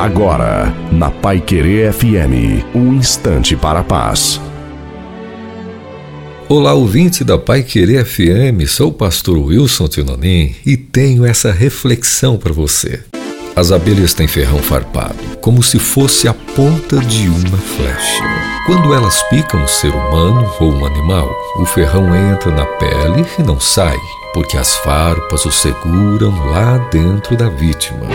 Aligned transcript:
Agora, 0.00 0.74
na 0.90 1.10
Pai 1.10 1.42
Querer 1.42 1.92
FM, 1.92 2.64
um 2.74 2.94
instante 2.94 3.54
para 3.54 3.80
a 3.80 3.84
paz. 3.84 4.40
Olá, 6.48 6.72
ouvinte 6.72 7.22
da 7.22 7.36
Pai 7.36 7.62
Querer 7.62 8.06
FM, 8.06 8.66
sou 8.66 8.88
o 8.88 8.92
pastor 8.94 9.36
Wilson 9.36 9.88
Tinonim 9.88 10.54
e 10.64 10.74
tenho 10.74 11.26
essa 11.26 11.52
reflexão 11.52 12.38
para 12.38 12.50
você. 12.50 13.00
As 13.54 13.70
abelhas 13.72 14.14
têm 14.14 14.26
ferrão 14.26 14.60
farpado, 14.60 15.18
como 15.42 15.62
se 15.62 15.78
fosse 15.78 16.26
a 16.26 16.32
ponta 16.32 16.96
de 17.00 17.28
uma 17.28 17.58
flecha. 17.58 18.24
Quando 18.64 18.94
elas 18.94 19.22
picam 19.24 19.62
um 19.62 19.68
ser 19.68 19.90
humano 19.90 20.50
ou 20.60 20.72
um 20.72 20.86
animal, 20.86 21.30
o 21.58 21.66
ferrão 21.66 22.06
entra 22.32 22.50
na 22.50 22.64
pele 22.64 23.26
e 23.38 23.42
não 23.42 23.60
sai, 23.60 23.98
porque 24.32 24.56
as 24.56 24.76
farpas 24.76 25.44
o 25.44 25.52
seguram 25.52 26.34
lá 26.46 26.78
dentro 26.90 27.36
da 27.36 27.50
vítima. 27.50 28.06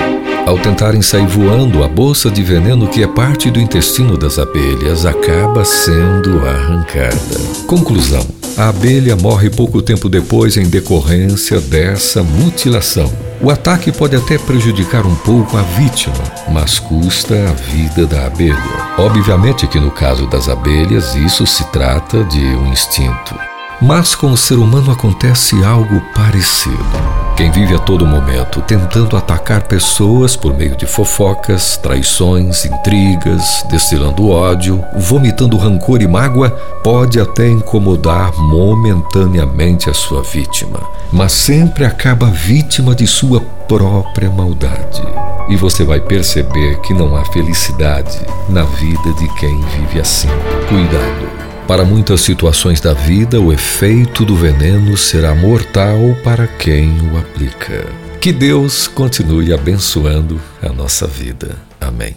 Ao 0.45 0.59
tentarem 0.59 1.01
sair 1.01 1.25
voando, 1.25 1.83
a 1.83 1.87
bolsa 1.87 2.29
de 2.29 2.43
veneno 2.43 2.87
que 2.87 3.01
é 3.01 3.07
parte 3.07 3.49
do 3.49 3.59
intestino 3.59 4.15
das 4.15 4.37
abelhas 4.37 5.03
acaba 5.03 5.65
sendo 5.65 6.39
arrancada. 6.47 7.39
Conclusão: 7.65 8.23
a 8.55 8.69
abelha 8.69 9.15
morre 9.15 9.49
pouco 9.49 9.81
tempo 9.81 10.07
depois 10.07 10.55
em 10.55 10.67
decorrência 10.67 11.59
dessa 11.59 12.21
mutilação. 12.21 13.11
O 13.41 13.49
ataque 13.49 13.91
pode 13.91 14.15
até 14.15 14.37
prejudicar 14.37 15.03
um 15.07 15.15
pouco 15.15 15.57
a 15.57 15.63
vítima, 15.63 16.13
mas 16.47 16.77
custa 16.77 17.33
a 17.49 17.53
vida 17.53 18.05
da 18.05 18.27
abelha. 18.27 18.55
Obviamente 18.99 19.65
que 19.65 19.79
no 19.79 19.89
caso 19.89 20.27
das 20.27 20.47
abelhas 20.47 21.15
isso 21.15 21.47
se 21.47 21.63
trata 21.71 22.23
de 22.23 22.39
um 22.39 22.71
instinto. 22.71 23.35
Mas 23.81 24.13
com 24.13 24.31
o 24.31 24.37
ser 24.37 24.59
humano 24.59 24.91
acontece 24.91 25.63
algo 25.63 25.99
parecido. 26.13 27.24
Quem 27.35 27.51
vive 27.51 27.75
a 27.75 27.79
todo 27.79 28.05
momento 28.05 28.61
tentando 28.61 29.17
atacar 29.17 29.63
pessoas 29.63 30.37
por 30.37 30.55
meio 30.55 30.73
de 30.77 30.85
fofocas, 30.85 31.75
traições, 31.75 32.63
intrigas, 32.63 33.65
destilando 33.69 34.29
ódio, 34.29 34.81
vomitando 34.95 35.57
rancor 35.57 36.01
e 36.01 36.07
mágoa, 36.07 36.49
pode 36.81 37.19
até 37.19 37.49
incomodar 37.49 38.31
momentaneamente 38.37 39.89
a 39.89 39.93
sua 39.93 40.23
vítima, 40.23 40.79
mas 41.11 41.33
sempre 41.33 41.83
acaba 41.83 42.27
vítima 42.27 42.95
de 42.95 43.05
sua 43.05 43.41
própria 43.67 44.31
maldade. 44.31 45.03
E 45.49 45.57
você 45.57 45.83
vai 45.83 45.99
perceber 45.99 46.79
que 46.81 46.93
não 46.93 47.17
há 47.17 47.25
felicidade 47.25 48.17
na 48.47 48.63
vida 48.63 49.13
de 49.19 49.27
quem 49.35 49.59
vive 49.61 49.99
assim. 49.99 50.29
Cuidado! 50.69 51.44
Para 51.67 51.83
muitas 51.83 52.21
situações 52.21 52.79
da 52.79 52.93
vida, 52.93 53.41
o 53.41 53.51
efeito 53.51 54.23
do 54.23 54.35
veneno 54.35 54.95
será 54.95 55.33
mortal 55.33 55.97
para 56.23 56.45
quem 56.45 56.91
o 57.11 57.17
aplica. 57.17 57.87
Que 58.21 58.31
Deus 58.31 58.87
continue 58.87 59.51
abençoando 59.51 60.39
a 60.61 60.69
nossa 60.69 61.07
vida. 61.07 61.57
Amém. 61.81 62.15